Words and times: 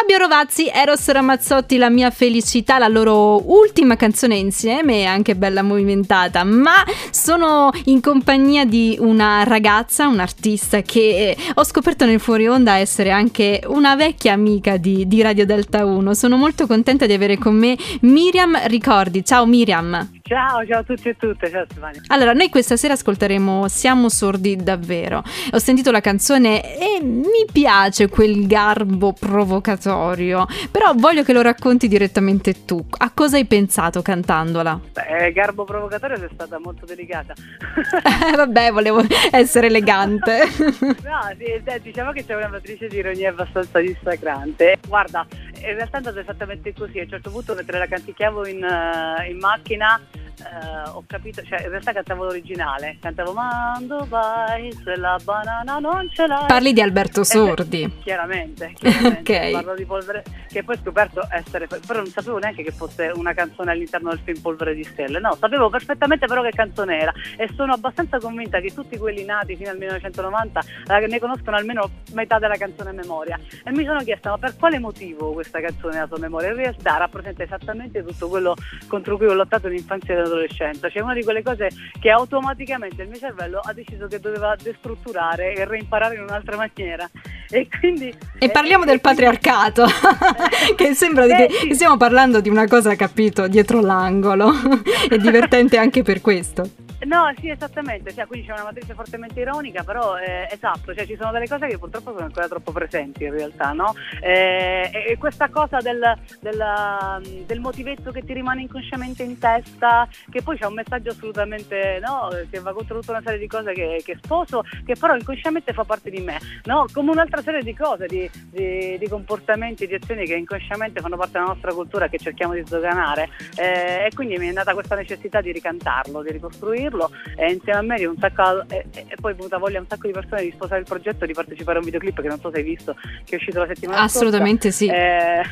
Fabio 0.00 0.18
Rovazzi, 0.18 0.70
Eros 0.72 1.08
Ramazzotti, 1.08 1.76
La 1.76 1.90
mia 1.90 2.10
felicità, 2.10 2.78
la 2.78 2.86
loro 2.86 3.42
ultima 3.50 3.96
canzone 3.96 4.36
insieme 4.36 5.06
anche 5.06 5.34
bella 5.34 5.62
movimentata, 5.62 6.44
ma 6.44 6.84
sono 7.10 7.72
in 7.86 8.00
compagnia 8.00 8.64
di 8.64 8.96
una 9.00 9.42
ragazza, 9.42 10.06
un'artista 10.06 10.82
che 10.82 11.36
ho 11.52 11.64
scoperto 11.64 12.04
nel 12.04 12.20
fuori 12.20 12.46
onda 12.46 12.76
essere 12.76 13.10
anche 13.10 13.60
una 13.66 13.96
vecchia 13.96 14.34
amica 14.34 14.76
di, 14.76 15.08
di 15.08 15.20
Radio 15.20 15.44
Delta 15.44 15.84
1. 15.84 16.14
Sono 16.14 16.36
molto 16.36 16.68
contenta 16.68 17.04
di 17.04 17.12
avere 17.12 17.36
con 17.36 17.56
me 17.56 17.76
Miriam 18.02 18.56
Ricordi. 18.68 19.24
Ciao 19.24 19.46
Miriam. 19.46 20.17
Ciao, 20.28 20.62
ciao 20.66 20.80
a 20.80 20.82
tutti 20.82 21.08
e 21.08 21.16
tutte, 21.16 21.48
ciao 21.48 21.64
Stefania. 21.64 22.02
Allora, 22.08 22.34
noi 22.34 22.50
questa 22.50 22.76
sera 22.76 22.92
ascolteremo 22.92 23.66
Siamo 23.66 24.10
sordi 24.10 24.56
davvero. 24.56 25.22
Ho 25.52 25.58
sentito 25.58 25.90
la 25.90 26.02
canzone 26.02 26.76
e 26.78 27.02
mi 27.02 27.46
piace 27.50 28.10
quel 28.10 28.46
garbo 28.46 29.14
provocatorio, 29.14 30.46
però 30.70 30.92
voglio 30.94 31.22
che 31.22 31.32
lo 31.32 31.40
racconti 31.40 31.88
direttamente 31.88 32.66
tu. 32.66 32.84
A 32.98 33.10
cosa 33.14 33.38
hai 33.38 33.46
pensato 33.46 34.02
cantandola? 34.02 34.78
Beh, 34.92 35.32
garbo 35.32 35.64
provocatorio 35.64 36.18
sei 36.18 36.28
stata 36.30 36.58
molto 36.58 36.84
delicata. 36.84 37.32
eh, 38.30 38.36
vabbè, 38.36 38.70
volevo 38.70 39.02
essere 39.30 39.68
elegante. 39.68 40.40
no, 40.58 41.20
sì, 41.38 41.80
diciamo 41.80 42.12
che 42.12 42.26
c'è 42.26 42.36
una 42.36 42.48
matrice 42.48 42.86
di 42.86 42.98
ironia 42.98 43.30
abbastanza 43.30 43.78
dissacrante. 43.80 44.76
Guarda, 44.86 45.26
in 45.60 45.74
realtà 45.74 45.94
è 45.94 45.96
andato 45.98 46.18
esattamente 46.18 46.72
così. 46.72 46.98
A 46.98 47.02
un 47.02 47.08
certo 47.08 47.30
punto, 47.30 47.54
mentre 47.54 47.78
la 47.78 47.86
canticchiavo 47.86 48.46
in, 48.46 48.62
uh, 48.62 49.28
in 49.28 49.38
macchina, 49.38 50.00
Uh, 50.38 50.96
ho 50.96 51.04
capito, 51.06 51.42
cioè 51.42 51.62
in 51.62 51.70
realtà 51.70 51.92
cantavo 51.92 52.24
l'originale, 52.24 52.96
cantavo 53.00 53.32
Mando 53.32 54.06
vai 54.08 54.72
se 54.84 54.96
la 54.96 55.18
banana 55.22 55.78
non 55.78 56.08
ce 56.10 56.26
l'hai. 56.26 56.46
Parli 56.46 56.72
di 56.72 56.80
Alberto 56.80 57.24
Sordi. 57.24 57.82
Eh, 57.82 57.90
chiaramente, 58.02 58.72
chiaramente 58.74 59.32
ok. 59.34 59.50
parlo 59.52 59.74
di 59.74 59.84
polvere, 59.84 60.22
che 60.48 60.62
poi 60.62 60.76
ho 60.76 60.78
scoperto 60.80 61.26
essere, 61.30 61.66
però 61.66 62.00
non 62.00 62.06
sapevo 62.06 62.38
neanche 62.38 62.62
che 62.62 62.70
fosse 62.70 63.12
una 63.14 63.32
canzone 63.32 63.72
all'interno 63.72 64.10
del 64.10 64.20
film 64.24 64.40
Polvere 64.40 64.74
di 64.74 64.84
Stelle, 64.84 65.18
no, 65.18 65.34
sapevo 65.34 65.68
perfettamente 65.68 66.26
però 66.26 66.42
che 66.42 66.50
canzone 66.50 66.98
era 66.98 67.12
e 67.36 67.48
sono 67.54 67.72
abbastanza 67.72 68.18
convinta 68.18 68.60
che 68.60 68.72
tutti 68.72 68.96
quelli 68.96 69.24
nati 69.24 69.56
fino 69.56 69.70
al 69.70 69.78
1990 69.78 70.60
eh, 70.88 71.06
ne 71.06 71.18
conoscono 71.18 71.56
almeno 71.56 71.90
metà 72.12 72.38
della 72.38 72.56
canzone 72.56 72.90
a 72.90 72.92
memoria 72.92 73.38
e 73.64 73.70
mi 73.70 73.84
sono 73.84 74.00
chiesta 74.00 74.30
ma 74.30 74.38
per 74.38 74.56
quale 74.56 74.78
motivo 74.78 75.32
questa 75.32 75.60
canzone 75.60 75.96
è 75.96 76.00
la 76.00 76.06
sua 76.06 76.18
memoria? 76.18 76.50
In 76.50 76.56
realtà 76.56 76.96
rappresenta 76.96 77.42
esattamente 77.42 78.04
tutto 78.04 78.28
quello 78.28 78.54
contro 78.86 79.16
cui 79.16 79.26
ho 79.26 79.34
lottato 79.34 79.68
in 79.68 79.74
infanzia 79.74 80.14
adolescenza. 80.28 80.88
Cioè 80.88 81.02
una 81.02 81.14
di 81.14 81.22
quelle 81.22 81.42
cose 81.42 81.68
che 82.00 82.10
automaticamente 82.10 83.02
il 83.02 83.08
mio 83.08 83.18
cervello 83.18 83.60
ha 83.62 83.72
deciso 83.72 84.06
che 84.06 84.20
doveva 84.20 84.54
destrutturare 84.60 85.54
e 85.54 85.64
reimparare 85.64 86.14
in 86.14 86.22
un'altra 86.22 86.56
maniera. 86.56 87.08
E 87.50 87.68
quindi... 87.80 88.14
E 88.38 88.50
parliamo 88.50 88.84
del 88.84 89.00
patriarcato, 89.00 89.86
che 90.76 90.94
sembra 90.94 91.26
Beh, 91.26 91.46
che 91.46 91.54
sì. 91.54 91.74
stiamo 91.74 91.96
parlando 91.96 92.40
di 92.40 92.48
una 92.48 92.66
cosa, 92.66 92.94
capito, 92.94 93.48
dietro 93.48 93.80
l'angolo. 93.80 94.52
È 95.08 95.16
divertente 95.16 95.76
anche 95.76 96.02
per 96.02 96.20
questo. 96.20 96.87
No, 97.00 97.32
sì, 97.38 97.48
esattamente, 97.48 98.12
cioè, 98.12 98.26
quindi 98.26 98.46
c'è 98.46 98.52
una 98.52 98.64
matrice 98.64 98.92
fortemente 98.92 99.38
ironica, 99.38 99.84
però 99.84 100.18
eh, 100.18 100.48
esatto, 100.50 100.92
cioè, 100.92 101.06
ci 101.06 101.16
sono 101.16 101.30
delle 101.30 101.46
cose 101.46 101.68
che 101.68 101.78
purtroppo 101.78 102.10
sono 102.12 102.24
ancora 102.24 102.48
troppo 102.48 102.72
presenti 102.72 103.24
in 103.24 103.30
realtà, 103.30 103.72
no? 103.72 103.94
Eh, 104.20 104.90
e, 104.92 105.12
e 105.12 105.16
questa 105.16 105.48
cosa 105.48 105.78
del, 105.78 106.02
del, 106.40 107.44
del 107.46 107.60
motivetto 107.60 108.10
che 108.10 108.24
ti 108.24 108.32
rimane 108.32 108.62
inconsciamente 108.62 109.22
in 109.22 109.38
testa, 109.38 110.08
che 110.28 110.42
poi 110.42 110.58
c'è 110.58 110.66
un 110.66 110.74
messaggio 110.74 111.10
assolutamente, 111.10 112.00
no? 112.04 112.30
Che 112.50 112.58
va 112.58 112.72
contro 112.72 112.98
tutta 112.98 113.12
una 113.12 113.22
serie 113.22 113.38
di 113.38 113.46
cose 113.46 113.72
che, 113.72 114.02
che 114.04 114.18
sposo, 114.20 114.64
che 114.84 114.96
però 114.98 115.14
inconsciamente 115.14 115.72
fa 115.72 115.84
parte 115.84 116.10
di 116.10 116.20
me, 116.20 116.38
no? 116.64 116.86
Come 116.92 117.12
un'altra 117.12 117.42
serie 117.42 117.62
di 117.62 117.74
cose, 117.74 118.06
di, 118.06 118.28
di, 118.50 118.98
di 118.98 119.08
comportamenti, 119.08 119.86
di 119.86 119.94
azioni 119.94 120.26
che 120.26 120.34
inconsciamente 120.34 121.00
fanno 121.00 121.16
parte 121.16 121.34
della 121.34 121.52
nostra 121.52 121.72
cultura 121.72 122.08
che 122.08 122.18
cerchiamo 122.18 122.54
di 122.54 122.62
sdoganare. 122.66 123.30
Eh, 123.56 124.06
e 124.06 124.10
quindi 124.14 124.36
mi 124.36 124.48
è 124.48 124.52
nata 124.52 124.74
questa 124.74 124.96
necessità 124.96 125.40
di 125.40 125.52
ricantarlo, 125.52 126.22
di 126.22 126.32
ricostruirlo 126.32 126.86
e 127.36 127.52
insieme 127.52 127.78
a 127.78 127.82
me 127.82 128.06
un 128.06 128.16
sacco 128.18 128.64
e, 128.68 128.86
e 128.92 129.14
poi 129.20 129.32
è 129.32 129.34
venuta 129.34 129.58
voglia 129.58 129.78
a 129.78 129.80
un 129.82 129.86
sacco 129.88 130.06
di 130.06 130.12
persone 130.12 130.42
di 130.42 130.50
sposare 130.52 130.80
il 130.80 130.86
progetto 130.86 131.26
di 131.26 131.32
partecipare 131.32 131.76
a 131.76 131.80
un 131.80 131.84
videoclip 131.84 132.20
che 132.20 132.28
non 132.28 132.38
so 132.40 132.50
se 132.50 132.58
hai 132.58 132.62
visto 132.64 132.94
che 133.24 133.32
è 133.32 133.34
uscito 133.36 133.58
la 133.60 133.66
settimana 133.66 134.00
Assolutamente 134.00 134.70
scorsa. 134.70 134.76
sì. 134.78 134.88
Eh, 134.90 135.42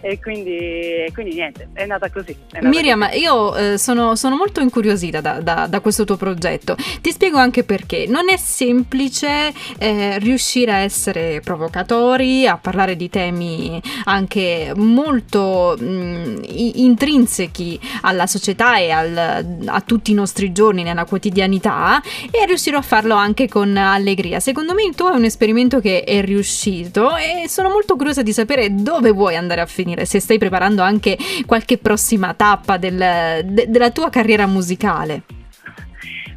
e, 0.02 0.20
quindi, 0.20 0.56
e 0.56 1.10
quindi 1.14 1.34
niente 1.34 1.68
è 1.72 1.86
nata 1.86 2.10
così 2.10 2.32
è 2.52 2.56
nata 2.60 2.68
Miriam, 2.68 3.06
così. 3.06 3.18
io 3.20 3.56
eh, 3.56 3.78
sono, 3.78 4.14
sono 4.16 4.36
molto 4.36 4.60
incuriosita 4.60 5.20
da, 5.20 5.40
da- 5.40 5.66
da 5.68 5.80
questo 5.80 6.04
tuo 6.04 6.16
progetto. 6.16 6.76
Ti 7.00 7.10
spiego 7.10 7.38
anche 7.38 7.64
perché. 7.64 8.06
Non 8.08 8.28
è 8.28 8.36
semplice 8.36 9.52
eh, 9.78 10.18
riuscire 10.18 10.72
a 10.72 10.76
essere 10.78 11.40
provocatori, 11.42 12.46
a 12.46 12.56
parlare 12.58 12.96
di 12.96 13.08
temi 13.08 13.80
anche 14.04 14.72
molto 14.76 15.76
mh, 15.78 16.42
i- 16.44 16.82
intrinsechi 16.84 17.78
alla 18.02 18.26
società 18.26 18.78
e 18.78 18.90
al- 18.90 19.62
a 19.66 19.80
tutti 19.80 20.10
i 20.10 20.14
nostri 20.14 20.47
giorni 20.52 20.82
nella 20.82 21.04
quotidianità 21.04 22.00
e 22.30 22.46
riuscire 22.46 22.76
a 22.76 22.82
farlo 22.82 23.14
anche 23.14 23.48
con 23.48 23.76
allegria. 23.76 24.40
Secondo 24.40 24.74
me 24.74 24.84
il 24.84 24.94
tuo 24.94 25.12
è 25.12 25.14
un 25.16 25.24
esperimento 25.24 25.80
che 25.80 26.04
è 26.04 26.22
riuscito 26.22 27.16
e 27.16 27.48
sono 27.48 27.68
molto 27.70 27.96
curiosa 27.96 28.22
di 28.22 28.32
sapere 28.32 28.74
dove 28.74 29.10
vuoi 29.10 29.36
andare 29.36 29.60
a 29.60 29.66
finire, 29.66 30.04
se 30.04 30.20
stai 30.20 30.38
preparando 30.38 30.82
anche 30.82 31.16
qualche 31.46 31.78
prossima 31.78 32.34
tappa 32.34 32.76
del- 32.76 33.44
de- 33.44 33.66
della 33.68 33.90
tua 33.90 34.10
carriera 34.10 34.46
musicale. 34.46 35.22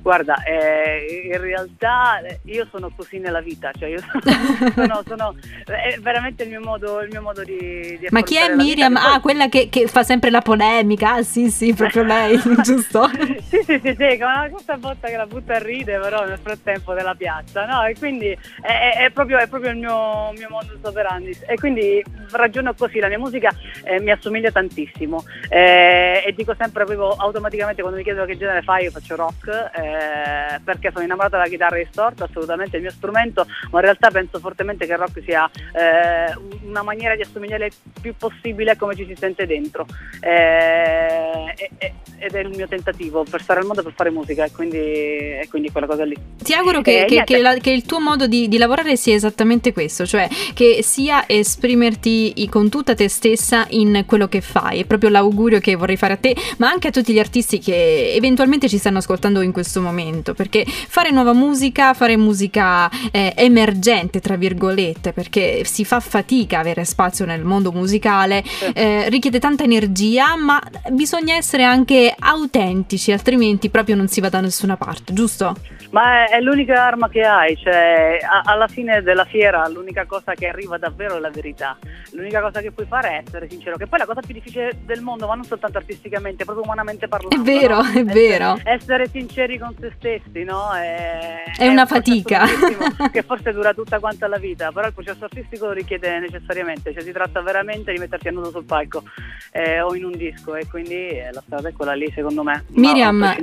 Guarda, 0.02 0.42
eh, 0.44 1.30
in 1.32 1.40
realtà 1.40 2.20
eh, 2.22 2.40
io 2.46 2.68
sono 2.72 2.92
così 2.96 3.20
nella 3.20 3.40
vita, 3.42 3.72
cioè 3.78 3.90
io 3.90 4.00
sono, 4.00 4.22
sono, 4.74 5.04
sono- 5.08 5.36
è 5.66 5.96
veramente 6.00 6.42
il 6.44 6.50
mio 6.50 6.60
modo, 6.62 7.02
il 7.02 7.10
mio 7.12 7.22
modo 7.22 7.44
di, 7.44 7.98
di 8.00 8.08
Ma 8.10 8.22
chi 8.24 8.36
è 8.38 8.54
Miriam? 8.56 8.94
poi- 8.94 9.04
Ah, 9.14 9.20
quella 9.20 9.48
che, 9.48 9.70
che 9.70 9.88
fa 9.88 10.02
sempre 10.04 10.32
la 10.32 10.42
polemica. 10.42 11.14
Ah, 11.14 11.22
sì, 11.24 11.52
sì, 11.52 11.74
proprio 11.76 12.04
lei, 12.04 12.36
giusto? 12.64 13.08
sì, 13.48 13.62
sì, 13.64 13.80
sì, 13.84 13.96
sì, 13.96 14.18
una 14.22 14.48
questa 14.50 14.78
botta 14.78 15.08
che 15.08 15.16
la 15.18 15.28
butta 15.28 15.56
a 15.56 15.60
ride, 15.60 16.00
però 16.00 16.26
nel 16.26 16.40
frattempo 16.42 16.94
della 16.94 17.14
piazza, 17.14 17.66
no? 17.66 17.84
E 17.86 17.96
quindi 17.98 18.36
è, 18.62 18.94
è- 19.06 19.10
proprio, 19.12 19.38
è 19.38 19.48
proprio 19.48 19.70
il 19.72 19.78
mio, 19.78 20.32
mio 20.32 20.48
modus 20.50 20.80
operandi. 20.82 21.38
E 21.46 21.56
quindi 21.58 22.04
ragiono 22.32 22.74
così, 22.74 23.00
la 23.00 23.08
mia 23.08 23.20
musica 23.20 23.52
eh, 23.84 24.00
mi 24.00 24.10
assomiglia 24.10 24.52
tantissimo. 24.52 25.24
Eh, 25.50 26.24
e 26.26 26.34
dico 26.34 26.56
sempre 26.58 26.86
proprio 26.86 27.10
automaticamente 27.12 27.82
quando 27.82 27.98
mi 28.00 28.04
chiedono 28.04 28.26
che 28.26 28.38
genere 28.38 28.62
fai, 28.64 28.86
io 28.86 28.92
faccio 28.92 29.16
rock, 29.16 29.70
eh, 29.92 30.60
perché 30.64 30.92
sono 30.92 31.04
innamorata 31.04 31.38
della 31.38 31.50
chitarra 31.50 31.78
distorta, 31.78 32.26
assolutamente 32.26 32.78
il 32.78 32.84
mio 32.84 32.92
strumento, 32.92 33.46
ma 33.72 33.80
in 33.80 33.86
realtà 33.86 34.10
penso 34.10 34.40
fortemente 34.40 34.86
che 34.86 34.94
il 34.94 34.98
rock 34.98 35.22
sia 35.24 35.50
eh, 35.74 36.36
una 36.64 36.84
maniera 36.84 37.16
di 37.16 37.22
assomigliare 37.22 37.66
il 37.66 37.74
più 38.02 38.16
possibile 38.16 38.72
a 38.72 38.76
come 38.76 38.96
ci 38.96 39.06
si 39.06 39.16
sente 39.16 39.46
dentro. 39.46 39.86
Eh, 40.20 41.54
e- 41.78 41.94
ed 42.22 42.36
è 42.36 42.40
il 42.40 42.50
mio 42.56 42.68
tentativo 42.68 43.26
per 43.30 43.42
stare 43.42 43.62
al 43.62 43.66
mondo 43.66 43.82
per 43.82 43.94
fare 43.96 44.12
musica 44.12 44.46
e 44.46 44.52
quindi, 44.52 44.78
e 44.78 45.48
quindi 45.50 45.72
quella 45.72 45.88
cosa 45.88 46.04
lì. 46.06 46.16
Ti 46.42 46.54
auguro 46.54 46.82
che, 46.82 47.02
Eh, 47.02 47.06
che- 47.06 47.24
che 47.24 47.38
la- 47.40 47.56
che 47.56 47.72
il 47.72 47.84
tuo 47.84 48.00
modo 48.00 48.28
di, 48.28 48.48
di 48.48 48.58
lavorare 48.58 48.96
sia 48.96 49.16
esattamente 49.16 49.74
questo, 49.74 50.06
cioè 50.06 50.28
che 50.54 50.80
sia 50.84 51.24
esprimerti 51.28 52.48
con 52.50 52.70
tutta 52.70 52.94
te 52.94 53.08
stessa 53.08 53.66
in 53.70 54.04
quello 54.06 54.28
che 54.28 54.42
fai. 54.42 54.82
È 54.82 54.86
proprio 54.86 55.10
l'augurio 55.10 55.60
che 55.60 55.76
vorrei 55.76 55.98
fare 55.98 56.14
a 56.14 56.18
te, 56.18 56.36
ma 56.58 56.70
anche 56.70 56.90
a 56.90 56.92
tutti 56.92 57.14
gli 57.14 57.20
artisti 57.20 57.60
che 57.60 58.14
eventualmente 58.14 58.68
ci 58.70 58.78
stanno 58.78 59.00
ascoltando 59.00 59.42
in 59.42 59.52
questo 59.52 59.82
momento. 59.82 60.34
Perché 60.34 60.66
fare 60.66 61.12
nuova 61.12 61.34
musica, 61.34 61.94
fare 61.94 62.18
musica 62.18 62.90
eh, 63.12 63.34
emergente, 63.36 64.20
tra 64.20 64.36
virgolette, 64.36 65.14
perché 65.14 65.64
si 65.66 65.86
fa 65.86 66.00
fatica 66.00 66.60
avere 66.60 66.86
spazio 66.86 67.26
nel 67.26 67.44
mondo 67.44 67.72
musicale, 67.72 68.44
eh, 68.74 69.10
richiede 69.10 69.40
tanta 69.40 69.64
energia, 69.64 70.36
ma 70.36 70.62
bisogna 70.92 71.36
essere 71.36 71.64
anche 71.64 72.11
autentici, 72.20 73.12
altrimenti 73.12 73.70
proprio 73.70 73.96
non 73.96 74.08
si 74.08 74.20
va 74.22 74.30
da 74.30 74.40
nessuna 74.42 74.78
parte, 74.78 75.14
giusto? 75.14 75.56
Ma 75.92 76.26
è, 76.26 76.32
è 76.38 76.40
l'unica 76.42 76.84
arma 76.86 77.10
che 77.10 77.22
hai, 77.24 77.56
cioè 77.58 78.18
a- 78.22 78.42
alla 78.46 78.68
fine 78.68 79.02
della 79.02 79.26
fiera 79.26 79.68
l'unica 79.68 80.06
cosa 80.06 80.34
che 80.34 80.48
arriva 80.48 80.78
davvero 80.78 81.18
è 81.18 81.20
la 81.20 81.30
verità. 81.30 81.78
L'unica 82.12 82.42
cosa 82.42 82.62
che 82.62 82.72
puoi 82.72 82.86
fare 82.88 83.10
è 83.10 83.24
essere 83.26 83.50
sincero, 83.50 83.78
che 83.78 83.88
poi 83.88 84.00
è 84.00 84.02
la 84.04 84.08
cosa 84.08 84.22
più 84.26 84.34
difficile 84.34 84.78
del 84.86 85.02
mondo, 85.02 85.28
ma 85.28 85.36
non 85.36 85.44
soltanto 85.44 85.78
artisticamente, 85.78 86.44
proprio 86.46 86.64
umanamente 86.66 87.08
parlando. 87.08 87.36
È 87.36 87.40
vero, 87.40 87.76
no? 87.76 87.82
è 87.84 87.88
Essere- 87.90 88.04
vero. 88.14 88.60
Essere 88.64 89.08
sinceri 89.10 89.58
con 89.58 89.76
se 89.80 89.92
stessi, 89.98 90.44
no? 90.44 90.72
È, 90.74 91.44
È 91.58 91.68
una 91.68 91.82
un 91.82 91.88
fatica. 91.88 92.46
che 93.12 93.22
forse 93.24 93.52
dura 93.52 93.74
tutta 93.74 94.00
quanta 94.00 94.28
la 94.28 94.38
vita, 94.38 94.72
però 94.72 94.88
il 94.88 94.94
processo 94.94 95.26
artistico 95.26 95.66
lo 95.68 95.74
richiede 95.74 96.20
necessariamente, 96.20 96.94
cioè 96.94 97.04
si 97.04 97.12
tratta 97.12 97.42
veramente 97.42 97.92
di 97.92 98.00
metterti 98.00 98.28
a 98.28 98.32
nudo 98.32 98.50
sul 98.50 98.64
palco 98.66 99.04
eh, 99.52 99.82
o 99.82 99.96
in 99.96 100.06
un 100.06 100.12
disco 100.12 100.56
e 100.56 100.68
quindi 100.68 100.94
eh, 101.10 101.30
la 101.34 101.42
strada 101.46 101.70
è 101.70 101.74
quella 101.74 101.94
lì 101.94 102.01
secondo 102.14 102.44
me. 102.44 102.64
Miriam. 102.70 103.36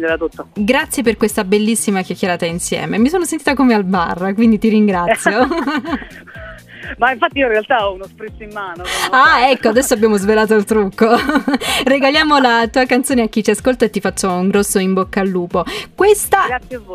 Grazie 0.55 1.02
per 1.02 1.16
questa 1.16 1.44
bellissima 1.44 2.02
chiacchierata 2.02 2.46
insieme. 2.46 2.99
Mi 2.99 3.08
sono 3.08 3.25
sentita 3.25 3.55
come 3.55 3.75
al 3.75 3.84
bar, 3.84 4.32
quindi 4.34 4.58
ti 4.58 4.69
ringrazio. 4.69 5.46
Ma 6.96 7.12
infatti 7.12 7.38
io 7.38 7.46
in 7.46 7.52
realtà 7.52 7.87
ho 7.87 7.94
uno 7.94 8.05
spritz 8.05 8.40
in 8.40 8.50
mano. 8.52 8.84
Ah, 9.10 9.50
ecco, 9.50 9.69
adesso 9.69 9.94
abbiamo 9.94 10.16
svelato 10.16 10.55
il 10.55 10.64
trucco. 10.64 11.08
Regaliamo 11.84 12.38
la 12.38 12.66
tua 12.70 12.87
canzone 12.87 13.22
a 13.22 13.28
chi 13.28 13.43
ci 13.43 13.50
ascolta 13.50 13.84
e 13.84 13.90
ti 13.90 14.00
faccio 14.00 14.31
un 14.31 14.49
grosso 14.49 14.78
in 14.78 14.94
bocca 14.94 15.20
al 15.20 15.28
lupo. 15.28 15.64
Questa 15.94 16.46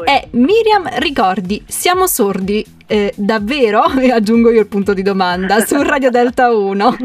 è 0.03 0.27
Miriam 0.31 0.89
Ricordi, 0.97 1.63
siamo 1.67 2.07
sordi. 2.07 2.65
Eh, 2.85 3.13
davvero? 3.15 3.83
E 4.03 4.11
aggiungo 4.11 4.51
io 4.51 4.59
il 4.59 4.67
punto 4.67 4.93
di 4.93 5.01
domanda 5.01 5.59
su 5.65 5.81
Radio 5.81 6.09
Delta 6.09 6.53
1. 6.53 6.97